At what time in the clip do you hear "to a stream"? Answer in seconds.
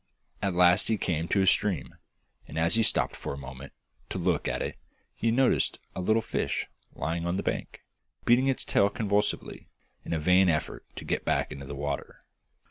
1.27-1.93